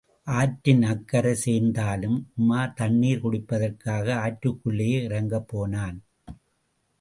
ஆற்றின் 0.27 0.83
அக்கரை 0.83 1.33
சேர்ந்ததும், 1.35 2.17
உமார் 2.39 2.73
தண்ணிர் 2.73 3.21
குடிப்பதற்காக 3.21 4.07
ஆற்றிற்குள்ளே 4.21 4.89
இறங்கப் 5.03 5.47
போனான். 5.47 5.99